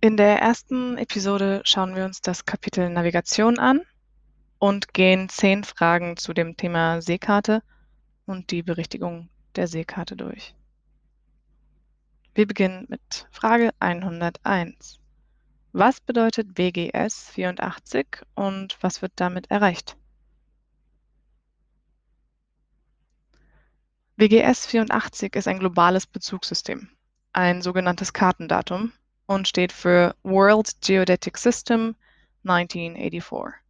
In 0.00 0.16
der 0.16 0.40
ersten 0.40 0.96
Episode 0.96 1.60
schauen 1.64 1.96
wir 1.96 2.04
uns 2.04 2.20
das 2.20 2.46
Kapitel 2.46 2.88
Navigation 2.88 3.58
an 3.58 3.80
und 4.60 4.94
gehen 4.94 5.28
zehn 5.28 5.64
Fragen 5.64 6.16
zu 6.16 6.32
dem 6.32 6.56
Thema 6.56 7.02
Seekarte 7.02 7.64
und 8.24 8.52
die 8.52 8.62
Berichtigung 8.62 9.28
der 9.56 9.66
Seekarte 9.66 10.14
durch. 10.14 10.54
Wir 12.32 12.46
beginnen 12.46 12.86
mit 12.88 13.26
Frage 13.32 13.72
101. 13.80 15.00
Was 15.72 16.00
bedeutet 16.00 16.56
WGS 16.56 17.30
84 17.30 18.22
und 18.36 18.78
was 18.80 19.02
wird 19.02 19.14
damit 19.16 19.50
erreicht? 19.50 19.96
WGS 24.14 24.64
84 24.66 25.34
ist 25.34 25.48
ein 25.48 25.58
globales 25.58 26.06
Bezugssystem, 26.06 26.88
ein 27.32 27.62
sogenanntes 27.62 28.12
Kartendatum 28.12 28.92
und 29.28 29.46
steht 29.46 29.72
für 29.72 30.16
World 30.22 30.80
Geodetic 30.80 31.36
System 31.36 31.94
1984. 32.44 33.60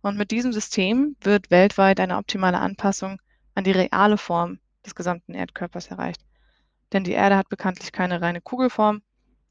Und 0.00 0.16
mit 0.16 0.30
diesem 0.30 0.54
System 0.54 1.16
wird 1.20 1.50
weltweit 1.50 2.00
eine 2.00 2.16
optimale 2.16 2.58
Anpassung 2.58 3.20
an 3.54 3.64
die 3.64 3.72
reale 3.72 4.16
Form 4.16 4.58
des 4.86 4.94
gesamten 4.94 5.34
Erdkörpers 5.34 5.88
erreicht. 5.88 6.22
Denn 6.92 7.04
die 7.04 7.12
Erde 7.12 7.36
hat 7.36 7.50
bekanntlich 7.50 7.92
keine 7.92 8.22
reine 8.22 8.40
Kugelform 8.40 9.02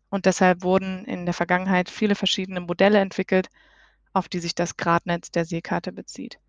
und 0.09 0.25
deshalb 0.25 0.63
wurden 0.63 1.05
in 1.05 1.25
der 1.25 1.33
Vergangenheit 1.35 1.91
viele 1.91 2.15
verschiedene 2.15 2.61
Modelle 2.61 2.97
entwickelt, 2.97 3.49
auf 4.13 4.27
die 4.27 4.39
sich 4.39 4.55
das 4.55 4.77
Gradnetz 4.77 5.29
der 5.29 5.45
Seekarte 5.45 5.91
bezieht. 5.91 6.39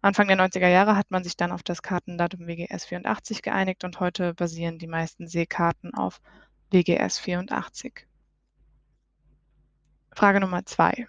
Anfang 0.00 0.28
der 0.28 0.38
90er 0.38 0.68
Jahre 0.68 0.96
hat 0.96 1.10
man 1.10 1.24
sich 1.24 1.36
dann 1.36 1.52
auf 1.52 1.62
das 1.62 1.82
Kartendatum 1.82 2.46
WGS 2.46 2.86
84 2.86 3.42
geeinigt 3.42 3.84
und 3.84 4.00
heute 4.00 4.32
basieren 4.32 4.78
die 4.78 4.86
meisten 4.86 5.28
Seekarten 5.28 5.92
auf 5.92 6.22
WGS 6.70 7.18
84. 7.18 8.06
Frage 10.20 10.40
Nummer 10.40 10.66
zwei. 10.66 11.08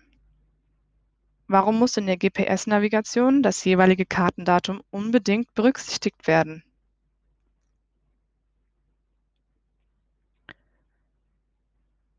Warum 1.47 1.77
muss 1.77 1.97
in 1.97 2.05
der 2.05 2.15
GPS-Navigation 2.15 3.43
das 3.43 3.61
jeweilige 3.65 4.05
Kartendatum 4.05 4.81
unbedingt 4.89 5.53
berücksichtigt 5.53 6.27
werden? 6.27 6.63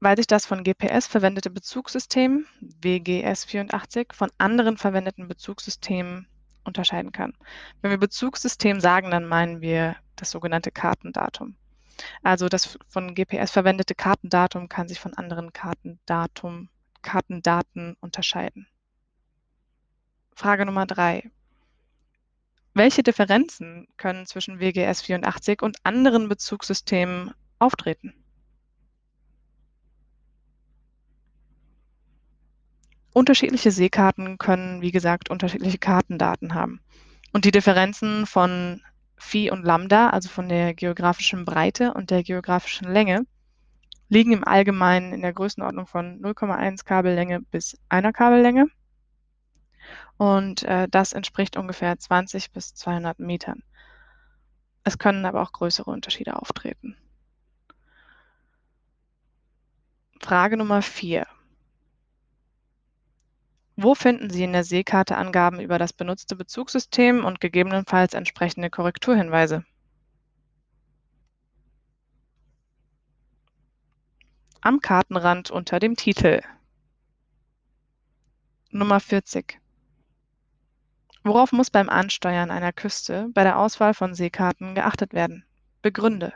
Weil 0.01 0.19
sich 0.19 0.27
das 0.27 0.45
von 0.45 0.65
GPS 0.65 1.07
verwendete 1.07 1.49
Bezugssystem 1.49 2.45
WGS 2.61 3.47
84 3.47 4.09
von 4.13 4.31
anderen 4.37 4.77
verwendeten 4.77 5.29
Bezugssystemen 5.29 6.27
unterscheiden 6.63 7.11
kann. 7.11 7.33
Wenn 7.81 7.93
wir 7.93 7.99
Bezugssystem 7.99 8.81
sagen, 8.81 9.11
dann 9.11 9.25
meinen 9.25 9.63
wir 9.63 9.97
das 10.17 10.31
sogenannte 10.31 10.71
Kartendatum. 10.71 11.57
Also 12.23 12.51
das 12.51 12.79
von 12.87 13.15
GPS 13.15 13.51
verwendete 13.51 13.95
Kartendatum 13.95 14.69
kann 14.69 14.89
sich 14.89 15.01
von 15.01 15.15
anderen 15.15 15.55
Kartendatum 15.55 16.69
Kartendaten 17.03 17.97
unterscheiden. 18.01 18.67
Frage 20.35 20.65
Nummer 20.65 20.87
drei. 20.87 21.31
Welche 22.75 23.03
Differenzen 23.03 23.87
können 23.99 24.27
zwischen 24.27 24.59
WGS 24.59 25.03
84 25.03 25.61
und 25.61 25.77
anderen 25.85 26.29
Bezugssystemen 26.29 27.35
auftreten? 27.59 28.15
Unterschiedliche 33.13 33.71
Seekarten 33.71 34.39
können, 34.39 34.81
wie 34.81 34.91
gesagt, 34.91 35.29
unterschiedliche 35.29 35.77
Kartendaten 35.77 36.55
haben. 36.55 36.81
Und 37.33 37.45
die 37.45 37.51
Differenzen 37.51 38.25
von 38.25 38.81
Phi 39.19 39.51
und 39.51 39.65
Lambda, 39.65 40.09
also 40.09 40.31
von 40.31 40.49
der 40.49 40.73
geografischen 40.73 41.45
Breite 41.45 41.93
und 41.93 42.11
der 42.11 42.23
geografischen 42.23 42.91
Länge, 42.91 43.27
liegen 44.13 44.33
im 44.33 44.47
Allgemeinen 44.47 45.15
in 45.15 45.23
der 45.23 45.33
Größenordnung 45.33 45.87
von 45.87 46.21
0,1 46.21 46.85
Kabellänge 46.85 47.41
bis 47.41 47.79
einer 47.89 48.13
Kabellänge. 48.13 48.67
Und 50.19 50.65
äh, 50.65 50.87
das 50.91 51.15
entspricht 51.15 51.57
ungefähr 51.57 51.99
20 51.99 52.53
bis 52.53 52.75
200 52.75 53.19
Metern. 53.21 53.63
Es 54.85 54.99
können 54.99 55.25
aber 55.25 55.41
auch 55.41 55.53
größere 55.53 55.91
Unterschiede 55.91 56.37
auftreten. 56.37 56.95
Frage 60.21 60.59
Nummer 60.59 60.83
4. 60.83 61.27
Wo 63.77 63.95
finden 63.95 64.29
Sie 64.29 64.45
in 64.45 64.53
der 64.53 64.65
Seekarte 64.65 65.17
Angaben 65.17 65.59
über 65.59 65.79
das 65.79 65.95
benutzte 65.95 66.37
Bezugssystem 66.37 67.25
und 67.25 67.41
gegebenenfalls 67.41 68.13
entsprechende 68.13 68.69
Korrekturhinweise? 68.69 69.65
Am 74.63 74.81
Kartenrand 74.81 75.51
unter 75.51 75.81
dem 75.81 75.97
Titel. 75.97 76.41
Nummer 78.71 79.01
40. 79.01 79.59
Worauf 81.25 81.51
muss 81.51 81.71
beim 81.71 81.89
Ansteuern 81.89 82.53
einer 82.53 82.73
Küste 82.73 83.29
bei 83.35 83.43
der 83.43 83.59
Auswahl 83.59 83.93
von 83.93 84.15
Seekarten 84.15 84.77
geachtet 84.77 85.15
werden? 85.15 85.45
Begründe. 85.83 86.33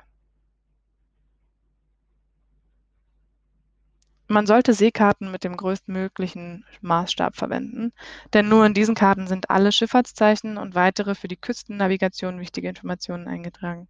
Man 4.26 4.48
sollte 4.48 4.74
Seekarten 4.74 5.30
mit 5.30 5.44
dem 5.44 5.56
größtmöglichen 5.56 6.64
Maßstab 6.80 7.36
verwenden, 7.36 7.92
denn 8.32 8.48
nur 8.48 8.66
in 8.66 8.74
diesen 8.74 8.96
Karten 8.96 9.28
sind 9.28 9.50
alle 9.50 9.70
Schifffahrtszeichen 9.70 10.58
und 10.58 10.74
weitere 10.74 11.14
für 11.14 11.28
die 11.28 11.36
Küstennavigation 11.36 12.40
wichtige 12.40 12.68
Informationen 12.68 13.28
eingetragen. 13.28 13.86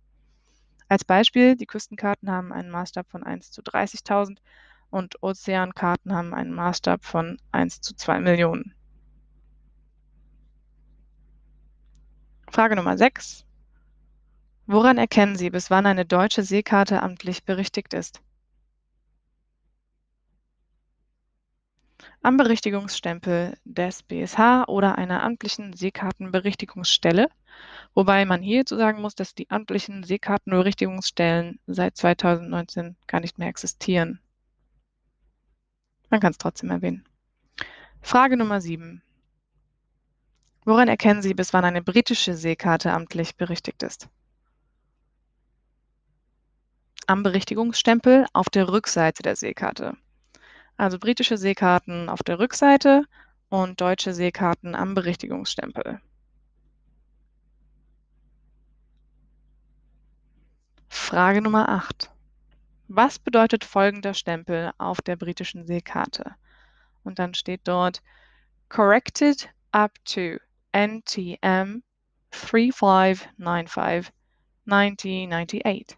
Als 0.89 1.05
Beispiel, 1.05 1.57
die 1.57 1.67
Küstenkarten 1.67 2.31
haben 2.31 2.53
einen 2.53 2.71
Maßstab 2.71 3.09
von 3.11 3.25
1 3.25 3.51
zu 3.51 3.61
30.000 3.63 4.39
und 4.91 5.23
Ozeankarten 5.23 6.13
haben 6.13 6.33
einen 6.33 6.53
Maßstab 6.53 7.05
von 7.05 7.39
1 7.51 7.81
zu 7.81 7.95
2 7.97 8.21
Millionen. 8.21 8.75
Frage 12.51 12.77
Nummer 12.77 12.97
6. 12.97 13.45
Woran 14.67 14.99
erkennen 14.99 15.37
Sie, 15.37 15.51
bis 15.51 15.71
wann 15.71 15.87
eine 15.87 16.07
deutsche 16.07 16.43
Seekarte 16.43 17.03
amtlich 17.03 17.45
berichtigt 17.45 17.93
ist? 17.93 18.23
Am 22.23 22.37
Berichtigungsstempel 22.37 23.57
des 23.65 24.03
BSH 24.03 24.65
oder 24.69 24.99
einer 24.99 25.23
amtlichen 25.23 25.73
Seekartenberichtigungsstelle 25.75 27.29
Wobei 27.97 28.27
man 28.27 28.43
hierzu 28.43 28.77
sagen 28.77 29.01
muss, 29.01 29.15
dass 29.15 29.35
die 29.35 29.49
amtlichen 29.49 30.05
Seekartenberichtigungsstellen 30.05 31.59
seit 31.67 31.97
2019 31.97 32.95
gar 33.07 33.21
nicht 33.21 33.39
mehr 33.39 33.49
existieren. 33.49 34.21
Man 36.11 36.21
kann 36.21 36.33
es 36.33 36.37
trotzdem 36.37 36.71
erwähnen. 36.71 37.09
Frage 38.03 38.37
Nummer 38.37 38.61
7. 38.61 39.01
Woran 40.67 40.89
erkennen 40.89 41.23
Sie, 41.23 41.33
bis 41.33 41.55
wann 41.55 41.65
eine 41.65 41.81
britische 41.81 42.35
Seekarte 42.35 42.93
amtlich 42.93 43.37
berichtigt 43.37 43.83
ist? 43.83 44.11
Am 47.07 47.23
Berichtigungsstempel 47.23 48.27
auf 48.35 48.51
der 48.51 48.69
Rückseite 48.69 49.23
der 49.23 49.37
Seekarte. 49.37 49.97
Also 50.77 50.99
britische 50.99 51.39
Seekarten 51.39 52.11
auf 52.11 52.23
der 52.23 52.41
Rückseite 52.41 53.05
und 53.49 53.81
deutsche 53.81 54.13
Seekarten 54.13 54.75
am 54.75 54.95
Berichtigungsstempel. 54.95 56.03
Frage 61.07 61.41
Nummer 61.41 61.69
8. 61.69 62.11
Was 62.89 63.21
bedeutet 63.21 63.65
folgender 63.65 64.13
Stempel 64.13 64.73
auf 64.77 65.01
der 65.01 65.15
britischen 65.15 65.65
Seekarte? 65.65 66.35
Und 67.05 67.21
dann 67.21 67.33
steht 67.33 67.61
dort 67.63 68.03
Corrected 68.69 69.49
up 69.71 69.93
to 70.05 70.39
NTM 70.73 71.85
3595 72.33 74.13
1998. 74.67 75.97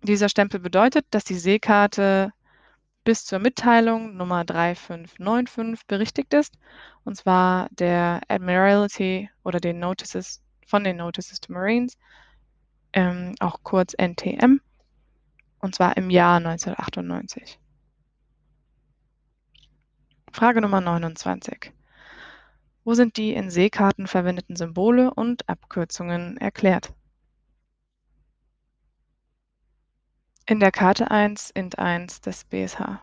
Dieser 0.00 0.30
Stempel 0.30 0.58
bedeutet, 0.58 1.04
dass 1.10 1.24
die 1.24 1.34
Seekarte 1.34 2.32
bis 3.04 3.26
zur 3.26 3.40
Mitteilung 3.40 4.16
Nummer 4.16 4.46
3595 4.46 5.86
berichtigt 5.86 6.32
ist, 6.32 6.56
und 7.04 7.18
zwar 7.18 7.68
der 7.72 8.22
Admiralty 8.28 9.28
oder 9.42 9.60
den 9.60 9.78
Notices 9.80 10.40
von 10.66 10.84
den 10.84 10.96
Notices 10.96 11.40
to 11.40 11.52
Marines, 11.52 11.96
ähm, 12.92 13.34
auch 13.40 13.62
kurz 13.62 13.94
NTM, 13.94 14.60
und 15.58 15.74
zwar 15.74 15.96
im 15.96 16.10
Jahr 16.10 16.36
1998. 16.36 17.58
Frage 20.32 20.60
Nummer 20.60 20.80
29. 20.80 21.72
Wo 22.84 22.94
sind 22.94 23.16
die 23.16 23.32
in 23.32 23.50
Seekarten 23.50 24.06
verwendeten 24.06 24.56
Symbole 24.56 25.14
und 25.14 25.48
Abkürzungen 25.48 26.36
erklärt? 26.36 26.92
In 30.46 30.60
der 30.60 30.72
Karte 30.72 31.10
1 31.10 31.50
int 31.50 31.78
1 31.78 32.20
des 32.20 32.44
BSH. 32.44 33.00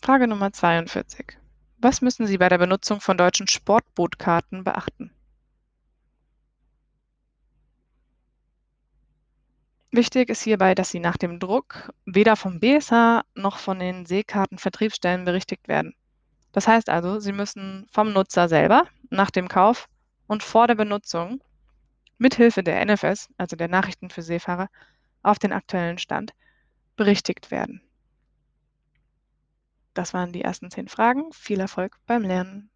Frage 0.00 0.28
Nummer 0.28 0.52
42. 0.52 1.38
Was 1.78 2.02
müssen 2.02 2.26
Sie 2.26 2.38
bei 2.38 2.48
der 2.48 2.58
Benutzung 2.58 3.00
von 3.00 3.18
deutschen 3.18 3.48
Sportbootkarten 3.48 4.62
beachten? 4.62 5.10
Wichtig 9.90 10.28
ist 10.28 10.42
hierbei, 10.42 10.74
dass 10.74 10.90
sie 10.90 11.00
nach 11.00 11.16
dem 11.16 11.38
Druck 11.38 11.90
weder 12.04 12.36
vom 12.36 12.60
BSH 12.60 13.22
noch 13.34 13.58
von 13.58 13.78
den 13.78 14.04
Seekartenvertriebsstellen 14.04 15.24
berichtigt 15.24 15.66
werden. 15.66 15.94
Das 16.52 16.68
heißt 16.68 16.90
also, 16.90 17.20
sie 17.20 17.32
müssen 17.32 17.86
vom 17.90 18.12
Nutzer 18.12 18.48
selber 18.48 18.86
nach 19.10 19.30
dem 19.30 19.48
Kauf 19.48 19.88
und 20.26 20.42
vor 20.42 20.66
der 20.66 20.74
Benutzung 20.74 21.40
mithilfe 22.18 22.62
der 22.62 22.84
NFS, 22.84 23.28
also 23.38 23.56
der 23.56 23.68
Nachrichten 23.68 24.10
für 24.10 24.22
Seefahrer, 24.22 24.68
auf 25.22 25.38
den 25.38 25.52
aktuellen 25.52 25.98
Stand 25.98 26.32
berichtigt 26.96 27.50
werden. 27.50 27.80
Das 29.94 30.14
waren 30.14 30.32
die 30.32 30.42
ersten 30.42 30.70
zehn 30.70 30.88
Fragen. 30.88 31.32
Viel 31.32 31.60
Erfolg 31.60 31.96
beim 32.06 32.22
Lernen. 32.22 32.70